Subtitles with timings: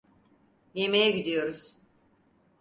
[0.73, 1.75] Yemeğe gidiyoruz.